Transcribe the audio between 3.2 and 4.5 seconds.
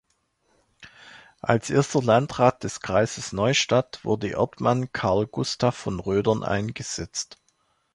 Neustadt wurde